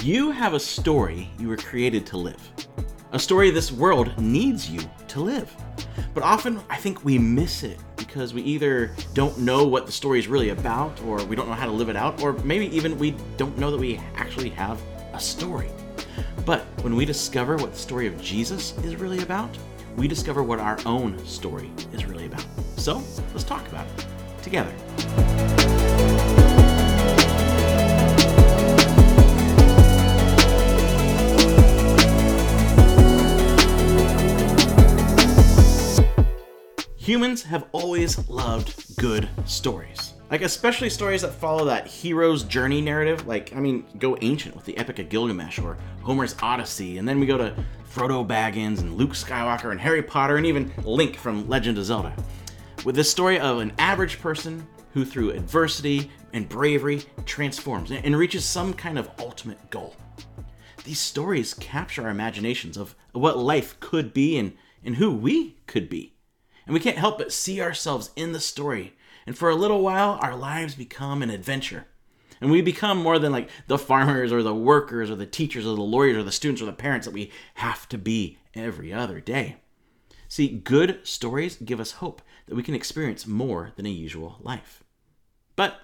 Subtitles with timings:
[0.00, 2.40] You have a story you were created to live.
[3.12, 5.54] A story this world needs you to live.
[6.14, 10.18] But often I think we miss it because we either don't know what the story
[10.18, 12.98] is really about, or we don't know how to live it out, or maybe even
[12.98, 14.80] we don't know that we actually have
[15.12, 15.68] a story.
[16.46, 19.56] But when we discover what the story of Jesus is really about,
[19.96, 22.46] we discover what our own story is really about.
[22.76, 23.02] So
[23.32, 24.06] let's talk about it
[24.42, 24.72] together.
[37.02, 40.14] Humans have always loved good stories.
[40.30, 43.26] Like, especially stories that follow that hero's journey narrative.
[43.26, 47.18] Like, I mean, go ancient with the Epic of Gilgamesh or Homer's Odyssey, and then
[47.18, 47.56] we go to
[47.92, 52.14] Frodo Baggins and Luke Skywalker and Harry Potter and even Link from Legend of Zelda.
[52.84, 58.44] With the story of an average person who, through adversity and bravery, transforms and reaches
[58.44, 59.96] some kind of ultimate goal.
[60.84, 64.52] These stories capture our imaginations of what life could be and,
[64.84, 66.14] and who we could be.
[66.66, 68.94] And we can't help but see ourselves in the story.
[69.26, 71.86] And for a little while, our lives become an adventure.
[72.40, 75.76] And we become more than like the farmers or the workers or the teachers or
[75.76, 79.20] the lawyers or the students or the parents that we have to be every other
[79.20, 79.56] day.
[80.28, 84.82] See, good stories give us hope that we can experience more than a usual life.
[85.54, 85.80] But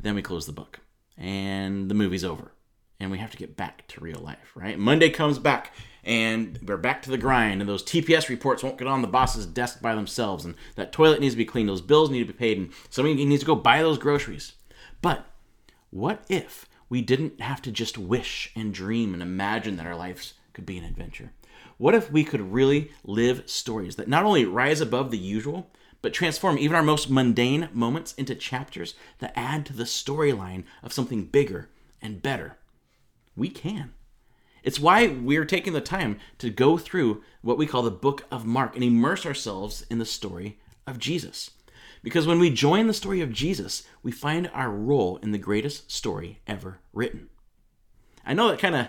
[0.00, 0.80] then we close the book
[1.18, 2.52] and the movie's over
[2.98, 4.78] and we have to get back to real life, right?
[4.78, 8.88] Monday comes back and we're back to the grind and those tps reports won't get
[8.88, 12.10] on the boss's desk by themselves and that toilet needs to be cleaned those bills
[12.10, 14.52] need to be paid and somebody needs to go buy those groceries.
[15.00, 15.26] But
[15.90, 20.34] what if we didn't have to just wish and dream and imagine that our lives
[20.52, 21.32] could be an adventure?
[21.78, 25.70] What if we could really live stories that not only rise above the usual
[26.02, 30.92] but transform even our most mundane moments into chapters that add to the storyline of
[30.92, 31.68] something bigger
[32.00, 32.56] and better?
[33.36, 33.94] We can
[34.62, 38.44] it's why we're taking the time to go through what we call the book of
[38.44, 41.50] Mark and immerse ourselves in the story of Jesus.
[42.02, 45.90] Because when we join the story of Jesus, we find our role in the greatest
[45.90, 47.28] story ever written.
[48.24, 48.88] I know that kind of,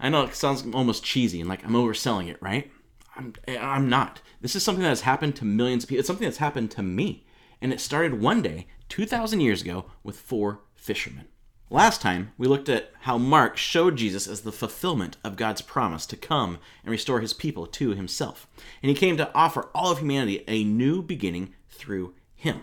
[0.00, 2.70] I know it sounds almost cheesy and like I'm overselling it, right?
[3.14, 4.20] I'm, I'm not.
[4.40, 6.00] This is something that has happened to millions of people.
[6.00, 7.26] It's something that's happened to me.
[7.60, 11.26] And it started one day, 2,000 years ago, with four fishermen.
[11.68, 16.06] Last time, we looked at how Mark showed Jesus as the fulfillment of God's promise
[16.06, 18.46] to come and restore his people to himself.
[18.82, 22.62] And he came to offer all of humanity a new beginning through him.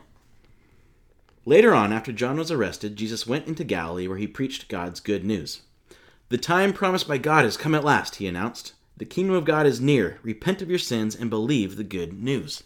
[1.45, 5.25] Later on, after John was arrested, Jesus went into Galilee where he preached God's good
[5.25, 5.63] news.
[6.29, 8.71] The time promised by God has come at last, he announced.
[8.95, 10.19] The kingdom of God is near.
[10.23, 12.63] Repent of your sins and believe the good news.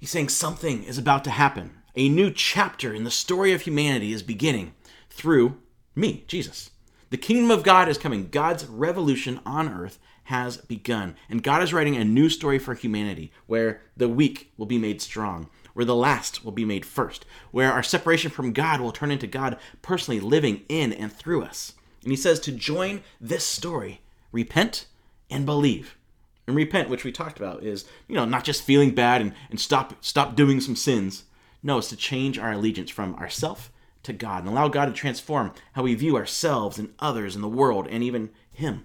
[0.00, 1.81] He's saying something is about to happen.
[1.94, 4.72] A new chapter in the story of humanity is beginning
[5.10, 5.58] through
[5.94, 6.70] me, Jesus.
[7.10, 8.28] The kingdom of God is coming.
[8.30, 11.16] God's revolution on earth has begun.
[11.28, 15.02] And God is writing a new story for humanity where the weak will be made
[15.02, 19.10] strong, where the last will be made first, where our separation from God will turn
[19.10, 21.74] into God personally living in and through us.
[22.04, 24.00] And he says to join this story,
[24.32, 24.86] repent
[25.28, 25.98] and believe.
[26.46, 29.60] And repent, which we talked about, is, you know, not just feeling bad and, and
[29.60, 31.24] stop stop doing some sins,
[31.62, 33.70] no, it's to change our allegiance from ourself
[34.02, 37.48] to God and allow God to transform how we view ourselves and others and the
[37.48, 38.84] world and even Him.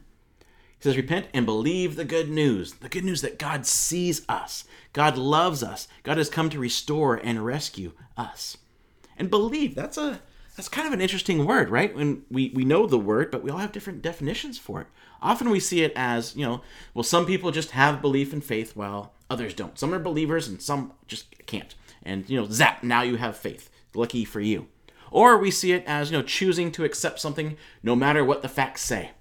[0.78, 2.74] He says, Repent and believe the good news.
[2.74, 7.16] The good news that God sees us, God loves us, God has come to restore
[7.16, 8.58] and rescue us.
[9.18, 10.22] And believe, that's a
[10.56, 11.96] that's kind of an interesting word, right?
[11.96, 14.88] When we, we know the word, but we all have different definitions for it.
[15.22, 16.62] Often we see it as, you know,
[16.96, 19.78] well, some people just have belief and faith while others don't.
[19.78, 21.76] Some are believers and some just can't
[22.08, 23.70] and you know zap now you have faith.
[23.94, 24.68] Lucky for you.
[25.12, 28.50] Or we see it as you know choosing to accept something no matter what the
[28.50, 29.12] facts say.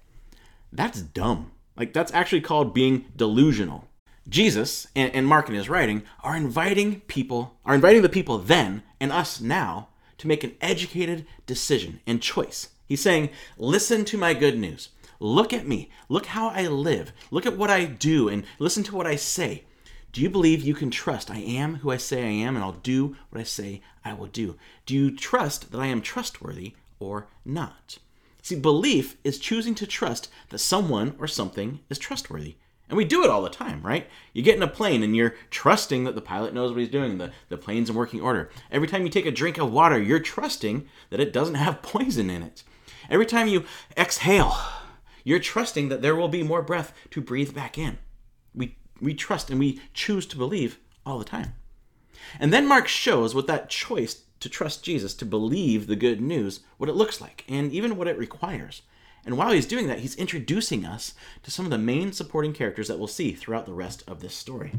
[0.71, 1.51] That's dumb.
[1.75, 3.87] Like that's actually called being delusional.
[4.27, 8.83] Jesus and, and mark in his writing are inviting people are inviting the people then
[8.99, 12.69] and us now to make an educated decision and choice.
[12.85, 14.89] He's saying listen to my good news.
[15.19, 15.89] Look at me.
[16.09, 17.11] Look how i live.
[17.31, 19.63] Look at what i do and listen to what i say
[20.11, 22.71] do you believe you can trust I am who I say I am and I'll
[22.71, 24.55] do what I say I will do?
[24.85, 27.99] Do you trust that I am trustworthy or not?
[28.41, 32.55] See, belief is choosing to trust that someone or something is trustworthy.
[32.89, 34.07] And we do it all the time, right?
[34.33, 37.17] You get in a plane and you're trusting that the pilot knows what he's doing,
[37.17, 38.49] the, the plane's in working order.
[38.71, 42.29] Every time you take a drink of water, you're trusting that it doesn't have poison
[42.29, 42.63] in it.
[43.09, 43.65] Every time you
[43.97, 44.55] exhale,
[45.25, 47.97] you're trusting that there will be more breath to breathe back in.
[49.01, 51.53] We trust and we choose to believe all the time.
[52.39, 56.61] And then Mark shows what that choice to trust Jesus, to believe the good news,
[56.77, 58.81] what it looks like, and even what it requires.
[59.25, 61.13] And while he's doing that, he's introducing us
[61.43, 64.33] to some of the main supporting characters that we'll see throughout the rest of this
[64.33, 64.73] story.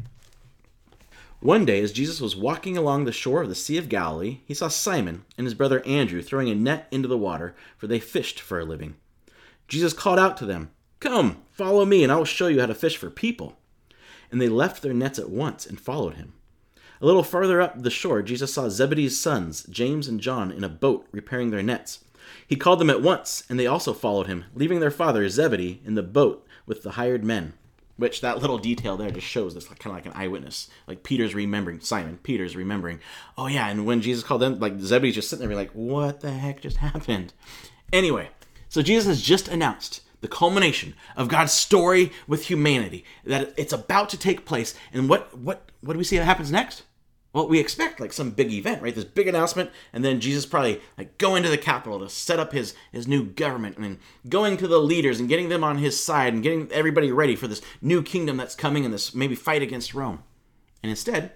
[1.41, 4.53] One day, as Jesus was walking along the shore of the Sea of Galilee, he
[4.53, 8.41] saw Simon and his brother Andrew throwing a net into the water, for they fished
[8.41, 8.95] for a living.
[9.67, 12.75] Jesus called out to them, Come, follow me, and I will show you how to
[12.75, 13.57] fish for people.
[14.31, 16.33] And they left their nets at once and followed him.
[17.01, 20.69] A little farther up the shore, Jesus saw Zebedee's sons, James and John, in a
[20.69, 22.03] boat repairing their nets.
[22.45, 25.95] He called them at once, and they also followed him, leaving their father Zebedee in
[25.95, 27.53] the boat with the hired men.
[27.95, 30.69] Which that little detail there just shows this kind of like an eyewitness.
[30.87, 32.99] Like Peter's remembering, Simon, Peter's remembering.
[33.37, 36.31] Oh yeah, and when Jesus called them, like Zebedee's just sitting there, like, what the
[36.31, 37.33] heck just happened?
[37.91, 38.29] Anyway,
[38.69, 44.09] so Jesus has just announced the culmination of God's story with humanity that it's about
[44.09, 44.75] to take place.
[44.93, 46.83] And what what what do we see that happens next?
[47.31, 48.93] Well, we expect like some big event, right?
[48.93, 52.53] This big announcement, and then Jesus probably like going to the capital to set up
[52.53, 56.33] his his new government, and going to the leaders and getting them on his side
[56.33, 59.93] and getting everybody ready for this new kingdom that's coming and this maybe fight against
[59.93, 60.23] Rome.
[60.81, 61.33] And instead,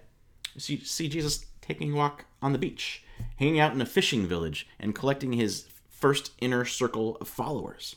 [0.55, 3.03] you see Jesus taking a walk on the beach,
[3.37, 7.95] hanging out in a fishing village, and collecting his first inner circle of followers.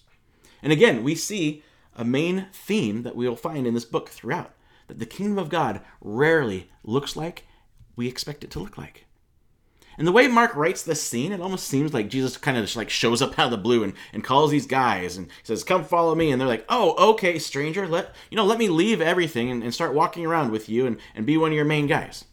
[0.62, 1.62] And again, we see
[1.94, 4.52] a main theme that we will find in this book throughout
[4.88, 7.44] that the kingdom of God rarely looks like
[7.96, 9.06] we expect it to look like.
[9.98, 12.76] And the way Mark writes this scene, it almost seems like Jesus kind of just
[12.76, 15.84] like shows up out of the blue and, and calls these guys and says, Come
[15.84, 16.30] follow me.
[16.30, 19.72] And they're like, Oh, okay, stranger, let you know, let me leave everything and, and
[19.72, 22.26] start walking around with you and, and be one of your main guys.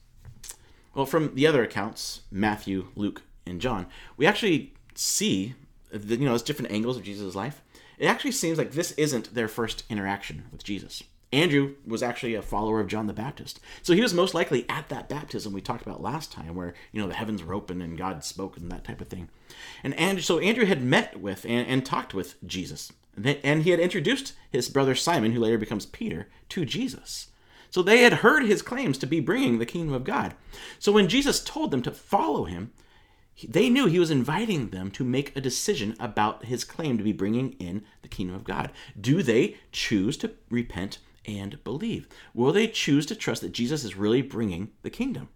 [0.94, 3.88] Well, from the other accounts, Matthew, Luke, and John,
[4.18, 5.56] we actually see
[5.92, 7.62] the, you know, those different angles of Jesus' life.
[7.98, 11.04] It actually seems like this isn't their first interaction with Jesus.
[11.34, 13.60] Andrew was actually a follower of John the Baptist.
[13.81, 17.01] So he was most likely at that baptism we talked about last time where, you
[17.01, 19.30] know, the heavens were open and God spoke and that type of thing.
[19.84, 22.94] And Andrew, so Andrew had met with and, and talked with Jesus.
[23.44, 27.30] And he had introduced his brother Simon, who later becomes Peter, to Jesus.
[27.72, 30.36] So they had heard his claims to be bringing the kingdom of God.
[30.78, 32.72] So when Jesus told them to follow him,
[33.47, 37.13] they knew he was inviting them to make a decision about his claim to be
[37.13, 38.71] bringing in the kingdom of God.
[39.00, 42.07] Do they choose to repent and believe?
[42.33, 45.30] Will they choose to trust that Jesus is really bringing the kingdom?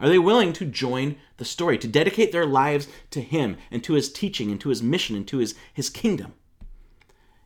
[0.00, 3.94] Are they willing to join the story, to dedicate their lives to him and to
[3.94, 6.34] his teaching and to his mission and to his, his kingdom?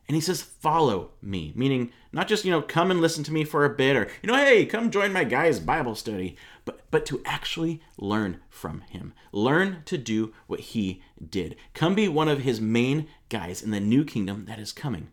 [0.09, 3.45] And he says, follow me, meaning not just, you know, come and listen to me
[3.45, 6.35] for a bit or, you know, hey, come join my guy's Bible study,
[6.69, 9.15] but, but to actually learn from him.
[9.33, 11.57] Learn to do what he did.
[11.75, 15.09] Come be one of his main guys in the new kingdom that is coming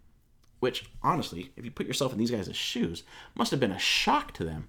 [0.65, 3.03] which honestly, if you put yourself in these guys' shoes,
[3.35, 4.67] must have been a shock to them.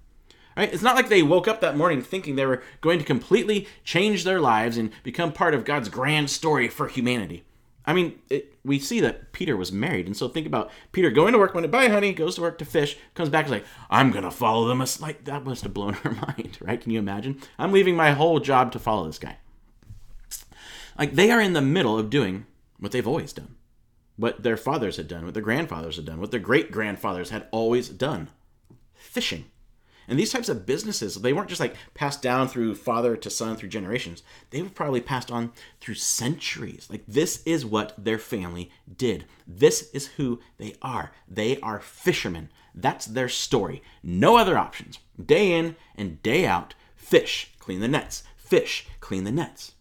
[0.55, 0.71] Right?
[0.71, 4.23] It's not like they woke up that morning thinking they were going to completely change
[4.23, 7.45] their lives and become part of God's grand story for humanity.
[7.87, 11.33] I mean, it, we see that Peter was married, and so think about Peter going
[11.33, 13.65] to work one day, bye, honey, goes to work to fish, comes back, and like,
[13.89, 14.83] I'm gonna follow them.
[14.99, 16.79] Like that must have blown her mind, right?
[16.79, 17.41] Can you imagine?
[17.57, 19.37] I'm leaving my whole job to follow this guy.
[20.99, 22.45] Like they are in the middle of doing
[22.79, 23.55] what they've always done
[24.17, 27.47] what their fathers had done, what their grandfathers had done, what their great grandfathers had
[27.51, 28.29] always done
[28.93, 29.45] fishing.
[30.07, 33.55] And these types of businesses, they weren't just like passed down through father to son
[33.55, 34.23] through generations.
[34.51, 35.51] They were probably passed on
[35.81, 36.87] through centuries.
[36.89, 39.25] Like this is what their family did.
[39.45, 41.11] This is who they are.
[41.27, 42.49] They are fishermen.
[42.73, 43.81] That's their story.
[44.03, 44.99] No other options.
[45.23, 48.23] Day in and day out, fish, clean the nets.
[48.37, 49.73] Fish, clean the nets.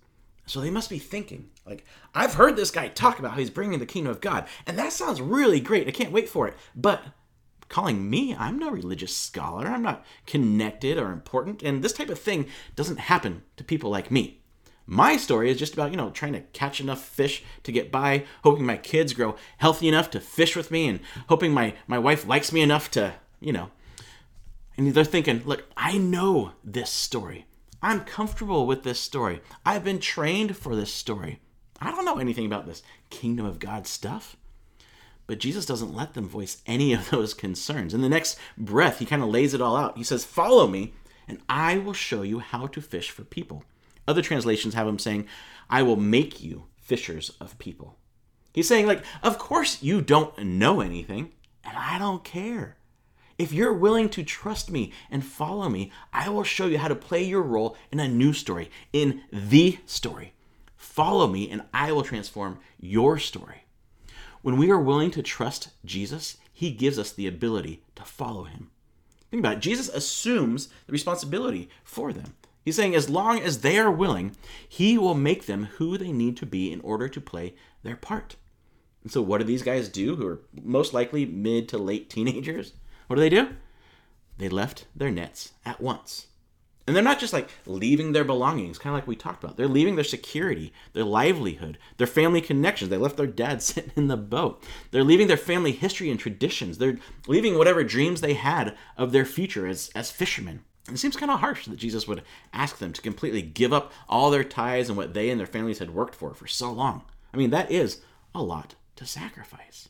[0.46, 1.84] So they must be thinking, like,
[2.14, 4.92] I've heard this guy talk about how he's bringing the kingdom of God, and that
[4.92, 5.88] sounds really great.
[5.88, 6.54] I can't wait for it.
[6.74, 7.02] But
[7.68, 9.66] calling me, I'm no religious scholar.
[9.66, 14.10] I'm not connected or important, and this type of thing doesn't happen to people like
[14.10, 14.40] me.
[14.88, 18.24] My story is just about, you know, trying to catch enough fish to get by,
[18.44, 22.26] hoping my kids grow healthy enough to fish with me, and hoping my, my wife
[22.26, 23.70] likes me enough to, you know.
[24.76, 27.46] And they're thinking, look, I know this story.
[27.82, 29.40] I'm comfortable with this story.
[29.64, 31.40] I've been trained for this story.
[31.80, 34.36] I don't know anything about this kingdom of God stuff.
[35.26, 37.94] But Jesus doesn't let them voice any of those concerns.
[37.94, 39.96] In the next breath, he kind of lays it all out.
[39.96, 40.94] He says, Follow me,
[41.28, 43.64] and I will show you how to fish for people.
[44.08, 45.26] Other translations have him saying,
[45.68, 47.96] I will make you fishers of people.
[48.52, 51.32] He's saying, like, of course you don't know anything,
[51.64, 52.76] and I don't care.
[53.38, 56.94] If you're willing to trust me and follow me, I will show you how to
[56.94, 60.32] play your role in a new story, in the story.
[60.74, 63.65] Follow me, and I will transform your story.
[64.46, 68.70] When we are willing to trust Jesus, he gives us the ability to follow him.
[69.28, 69.60] Think about it.
[69.60, 72.34] Jesus assumes the responsibility for them.
[72.64, 74.36] He's saying as long as they are willing,
[74.68, 78.36] he will make them who they need to be in order to play their part.
[79.02, 82.74] And so, what do these guys do who are most likely mid to late teenagers?
[83.08, 83.48] What do they do?
[84.38, 86.28] They left their nets at once.
[86.86, 89.56] And they're not just like leaving their belongings, kind of like we talked about.
[89.56, 92.90] They're leaving their security, their livelihood, their family connections.
[92.90, 94.62] They left their dad sitting in the boat.
[94.92, 96.78] They're leaving their family history and traditions.
[96.78, 100.60] They're leaving whatever dreams they had of their future as, as fishermen.
[100.88, 104.30] It seems kind of harsh that Jesus would ask them to completely give up all
[104.30, 107.02] their ties and what they and their families had worked for for so long.
[107.34, 108.00] I mean, that is
[108.34, 109.88] a lot to sacrifice.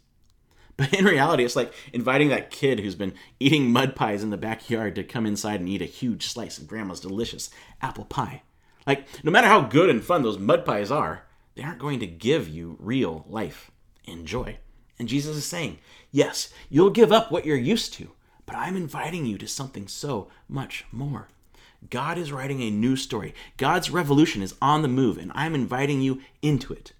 [0.76, 4.36] But in reality, it's like inviting that kid who's been eating mud pies in the
[4.36, 8.42] backyard to come inside and eat a huge slice of grandma's delicious apple pie.
[8.86, 12.06] Like, no matter how good and fun those mud pies are, they aren't going to
[12.06, 13.70] give you real life
[14.06, 14.58] and joy.
[14.98, 15.78] And Jesus is saying,
[16.10, 18.12] yes, you'll give up what you're used to,
[18.44, 21.28] but I'm inviting you to something so much more.
[21.90, 23.34] God is writing a new story.
[23.56, 26.92] God's revolution is on the move, and I'm inviting you into it.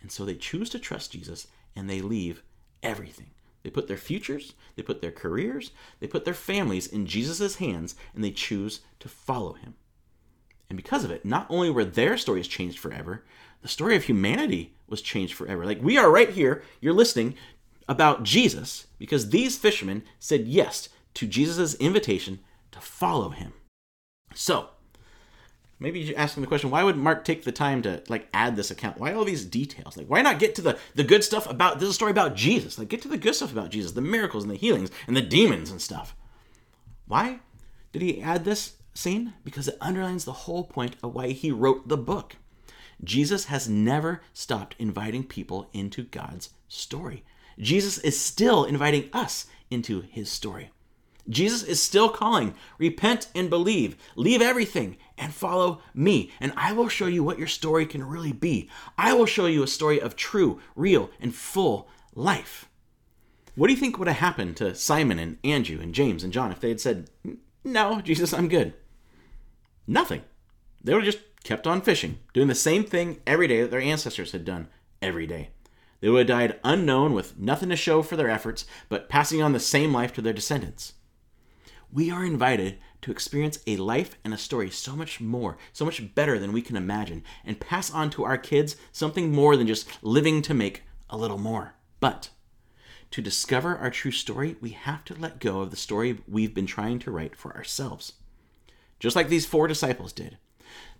[0.00, 1.46] And so they choose to trust Jesus
[1.76, 2.42] and they leave
[2.82, 3.30] everything.
[3.62, 5.70] They put their futures, they put their careers,
[6.00, 9.74] they put their families in Jesus' hands, and they choose to follow him.
[10.68, 13.24] And because of it, not only were their stories changed forever,
[13.60, 15.64] the story of humanity was changed forever.
[15.64, 17.34] Like we are right here, you're listening
[17.88, 22.40] about Jesus because these fishermen said yes to Jesus' invitation
[22.72, 23.52] to follow him.
[24.34, 24.70] So,
[25.82, 28.70] maybe you're asking the question why would mark take the time to like add this
[28.70, 28.98] account?
[28.98, 29.96] Why all these details?
[29.96, 32.36] Like why not get to the the good stuff about this is a story about
[32.36, 32.78] jesus.
[32.78, 35.22] Like get to the good stuff about jesus the miracles and the healings and the
[35.22, 36.14] demons and stuff.
[37.06, 37.40] Why
[37.92, 39.34] did he add this scene?
[39.44, 42.36] Because it underlines the whole point of why he wrote the book.
[43.04, 47.24] Jesus has never stopped inviting people into god's story.
[47.58, 50.70] Jesus is still inviting us into his story.
[51.28, 56.88] Jesus is still calling, repent and believe, leave everything and follow me, and I will
[56.88, 58.68] show you what your story can really be.
[58.98, 62.68] I will show you a story of true, real, and full life.
[63.54, 66.50] What do you think would have happened to Simon and Andrew and James and John
[66.50, 67.08] if they had said,
[67.62, 68.74] No, Jesus, I'm good?
[69.86, 70.22] Nothing.
[70.82, 73.80] They would have just kept on fishing, doing the same thing every day that their
[73.80, 74.68] ancestors had done
[75.00, 75.50] every day.
[76.00, 79.52] They would have died unknown with nothing to show for their efforts, but passing on
[79.52, 80.94] the same life to their descendants
[81.92, 86.14] we are invited to experience a life and a story so much more, so much
[86.14, 89.88] better than we can imagine, and pass on to our kids something more than just
[90.02, 91.74] living to make a little more.
[92.00, 92.30] But
[93.10, 96.66] to discover our true story, we have to let go of the story we've been
[96.66, 98.14] trying to write for ourselves.
[98.98, 100.38] Just like these four disciples did.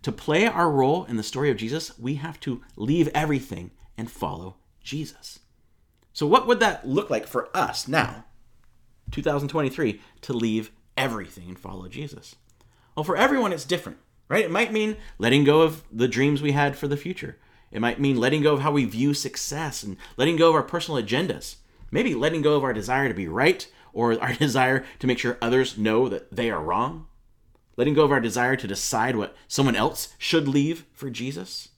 [0.03, 4.11] To play our role in the story of Jesus, we have to leave everything and
[4.11, 5.39] follow Jesus.
[6.11, 8.25] So, what would that look like for us now,
[9.11, 12.35] 2023, to leave everything and follow Jesus?
[12.95, 13.97] Well, for everyone, it's different,
[14.29, 14.45] right?
[14.45, 17.37] It might mean letting go of the dreams we had for the future.
[17.71, 20.63] It might mean letting go of how we view success and letting go of our
[20.63, 21.55] personal agendas.
[21.89, 25.37] Maybe letting go of our desire to be right or our desire to make sure
[25.41, 27.07] others know that they are wrong.
[27.75, 31.69] Letting go of our desire to decide what someone else should leave for Jesus.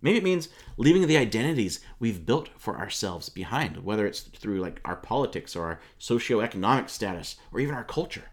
[0.00, 4.80] Maybe it means leaving the identities we've built for ourselves behind, whether it's through like
[4.84, 8.24] our politics or our socioeconomic status or even our culture.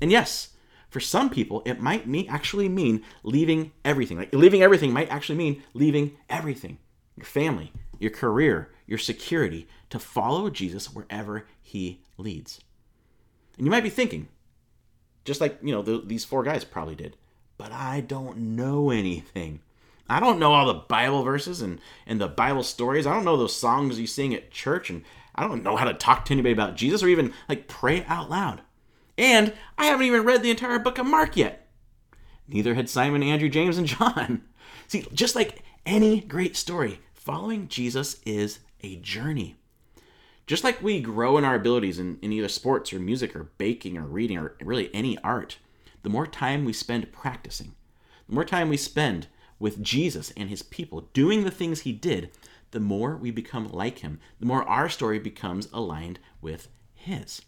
[0.00, 0.50] And yes,
[0.88, 4.18] for some people, it might mean actually mean leaving everything.
[4.18, 6.78] Like leaving everything might actually mean leaving everything
[7.16, 12.60] your family, your career, your security to follow Jesus wherever he leads.
[13.56, 14.28] And you might be thinking,
[15.24, 17.16] just like, you know, the, these four guys probably did,
[17.58, 19.60] but I don't know anything.
[20.08, 23.06] I don't know all the Bible verses and, and the Bible stories.
[23.06, 25.92] I don't know those songs you sing at church, and I don't know how to
[25.92, 28.62] talk to anybody about Jesus or even like pray out loud.
[29.18, 31.66] And I haven't even read the entire book of Mark yet.
[32.46, 34.44] Neither had Simon, Andrew, James, and John.
[34.86, 39.56] See, just like any great story, following Jesus is a journey.
[40.46, 43.98] Just like we grow in our abilities in, in either sports or music or baking
[43.98, 45.58] or reading or really any art,
[46.04, 47.74] the more time we spend practicing,
[48.28, 49.26] the more time we spend
[49.58, 52.30] with Jesus and his people doing the things he did,
[52.70, 57.42] the more we become like him, the more our story becomes aligned with his.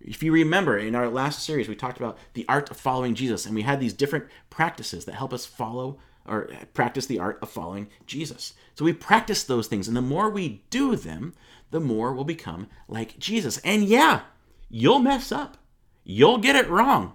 [0.00, 3.46] If you remember in our last series, we talked about the art of following Jesus,
[3.46, 7.50] and we had these different practices that help us follow or practice the art of
[7.50, 8.54] following Jesus.
[8.74, 11.34] So we practice those things, and the more we do them,
[11.70, 13.58] the more we'll become like Jesus.
[13.58, 14.22] And yeah,
[14.68, 15.56] you'll mess up,
[16.02, 17.14] you'll get it wrong.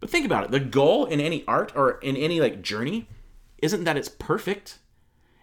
[0.00, 3.08] But think about it the goal in any art or in any like journey
[3.58, 4.78] isn't that it's perfect,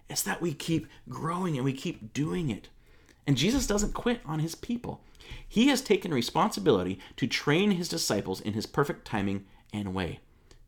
[0.09, 2.69] it's that we keep growing and we keep doing it.
[3.27, 5.01] And Jesus doesn't quit on his people.
[5.47, 10.19] He has taken responsibility to train his disciples in his perfect timing and way.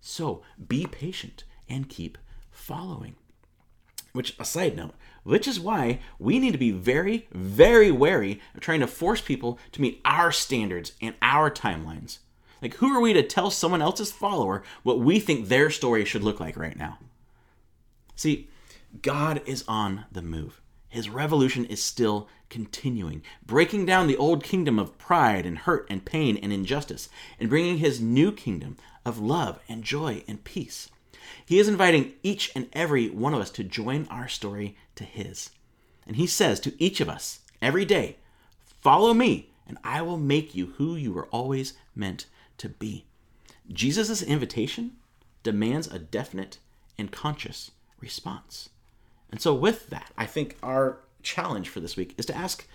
[0.01, 2.17] So be patient and keep
[2.51, 3.15] following.
[4.13, 8.61] Which, a side note, which is why we need to be very, very wary of
[8.61, 12.19] trying to force people to meet our standards and our timelines.
[12.61, 16.23] Like, who are we to tell someone else's follower what we think their story should
[16.23, 16.97] look like right now?
[18.15, 18.49] See,
[19.01, 20.61] God is on the move.
[20.89, 26.05] His revolution is still continuing, breaking down the old kingdom of pride and hurt and
[26.05, 30.89] pain and injustice, and bringing his new kingdom of love and joy and peace.
[31.45, 35.49] He is inviting each and every one of us to join our story to his.
[36.05, 38.17] And he says to each of us every day,
[38.79, 42.27] Follow me, and I will make you who you were always meant
[42.59, 43.05] to be.
[43.71, 44.95] Jesus' invitation
[45.43, 46.59] demands a definite
[46.97, 48.69] and conscious response.
[49.31, 52.67] And so, with that, I think our challenge for this week is to ask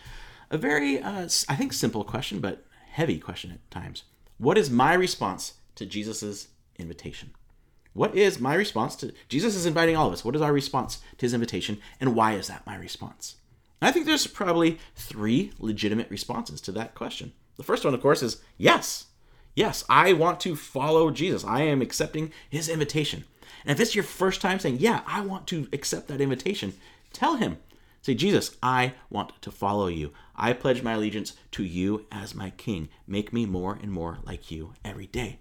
[0.50, 4.04] a very, uh, I think, simple question, but heavy question at times.
[4.38, 7.30] What is my response to Jesus' invitation?
[7.94, 10.24] What is my response to Jesus is inviting all of us?
[10.24, 13.36] What is our response to his invitation, and why is that my response?
[13.80, 17.32] And I think there's probably three legitimate responses to that question.
[17.56, 19.06] The first one, of course, is yes.
[19.54, 21.44] Yes, I want to follow Jesus.
[21.44, 23.24] I am accepting his invitation.
[23.64, 26.74] And if it's your first time saying, Yeah, I want to accept that invitation,
[27.12, 27.58] tell him.
[28.02, 30.12] Say, Jesus, I want to follow you.
[30.34, 32.88] I pledge my allegiance to you as my king.
[33.06, 35.38] Make me more and more like you every day.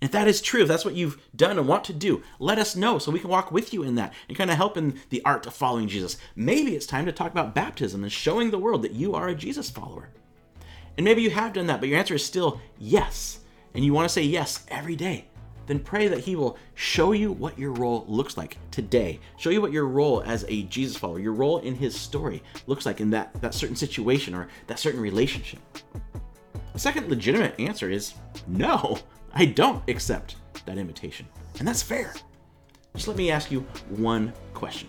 [0.00, 2.58] And if that is true, if that's what you've done and want to do, let
[2.58, 4.98] us know so we can walk with you in that and kind of help in
[5.10, 6.16] the art of following Jesus.
[6.34, 9.34] Maybe it's time to talk about baptism and showing the world that you are a
[9.36, 10.08] Jesus follower.
[10.96, 13.38] And maybe you have done that, but your answer is still yes.
[13.74, 15.26] And you want to say yes every day
[15.66, 19.20] then pray that He will show you what your role looks like today.
[19.36, 22.86] Show you what your role as a Jesus follower, your role in His story looks
[22.86, 25.60] like in that, that certain situation or that certain relationship.
[26.72, 28.14] The second legitimate answer is
[28.46, 28.98] no,
[29.34, 31.26] I don't accept that invitation.
[31.58, 32.14] And that's fair.
[32.94, 34.88] Just let me ask you one question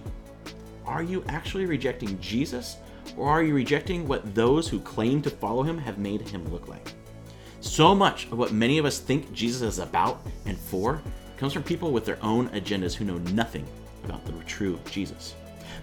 [0.86, 2.78] Are you actually rejecting Jesus,
[3.18, 6.68] or are you rejecting what those who claim to follow Him have made Him look
[6.68, 6.94] like?
[7.64, 11.02] So much of what many of us think Jesus is about and for
[11.38, 13.66] comes from people with their own agendas who know nothing
[14.04, 15.34] about the true Jesus.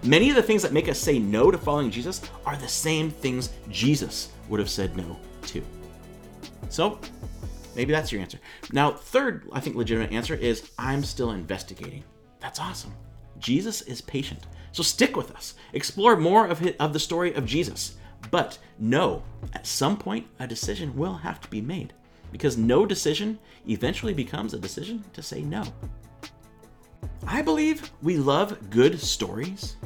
[0.02, 3.10] Many of the things that make us say no to following Jesus are the same
[3.10, 5.62] things Jesus would have said no to.
[6.68, 7.00] So,
[7.74, 8.38] maybe that's your answer.
[8.72, 12.04] Now, third, I think legitimate answer is I'm still investigating.
[12.40, 12.92] That's awesome.
[13.38, 14.46] Jesus is patient.
[14.72, 15.54] So stick with us.
[15.72, 17.96] Explore more of, his, of the story of Jesus.
[18.30, 19.22] But no,
[19.54, 21.92] at some point, a decision will have to be made
[22.32, 25.64] because no decision eventually becomes a decision to say no.
[27.26, 29.76] I believe we love good stories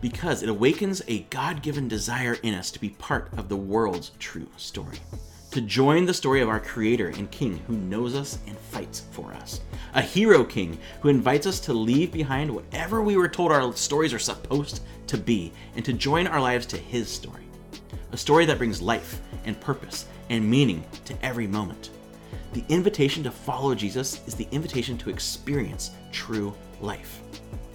[0.00, 4.12] because it awakens a God given desire in us to be part of the world's
[4.18, 4.98] true story.
[5.50, 9.32] To join the story of our Creator and King who knows us and fights for
[9.34, 9.60] us.
[9.94, 14.14] A hero king who invites us to leave behind whatever we were told our stories
[14.14, 17.49] are supposed to be and to join our lives to his story
[18.12, 21.90] a story that brings life and purpose and meaning to every moment.
[22.52, 27.20] The invitation to follow Jesus is the invitation to experience true life.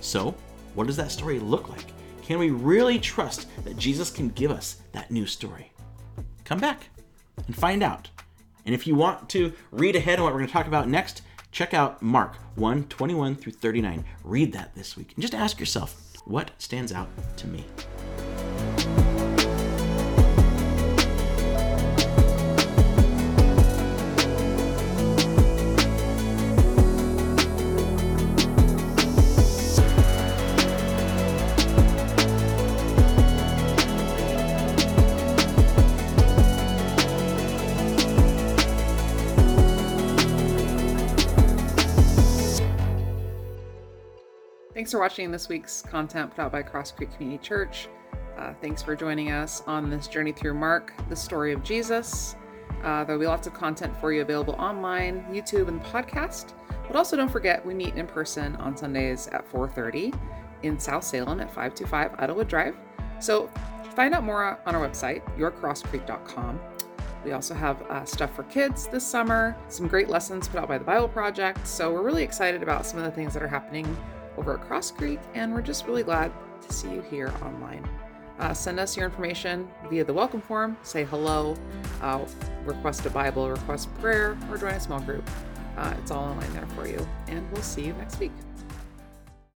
[0.01, 0.35] So,
[0.73, 1.85] what does that story look like?
[2.21, 5.71] Can we really trust that Jesus can give us that new story?
[6.43, 6.89] Come back
[7.47, 8.09] and find out.
[8.65, 11.21] And if you want to read ahead on what we're going to talk about next,
[11.51, 14.03] check out Mark 1 21 through 39.
[14.23, 17.63] Read that this week and just ask yourself, what stands out to me?
[44.85, 47.87] Thanks for watching this week's content put out by Cross Creek Community Church.
[48.37, 52.35] Uh, thanks for joining us on this journey through Mark, the story of Jesus.
[52.83, 56.53] Uh, there'll be lots of content for you available online, YouTube, and podcast.
[56.85, 60.13] But also don't forget we meet in person on Sundays at 4:30
[60.61, 62.77] in South Salem at 525 Idlewood Drive.
[63.19, 63.49] So
[63.95, 66.59] find out more on our website, yourcrosscreek.com.
[67.23, 70.77] We also have uh, stuff for kids this summer, some great lessons put out by
[70.77, 71.65] the Bible Project.
[71.65, 73.97] So we're really excited about some of the things that are happening
[74.37, 77.87] over at Cross Creek, and we're just really glad to see you here online.
[78.39, 81.55] Uh, send us your information via the welcome form, say hello,
[82.01, 82.19] uh,
[82.65, 85.27] request a Bible, request prayer, or join a small group.
[85.77, 88.31] Uh, it's all online there for you, and we'll see you next week.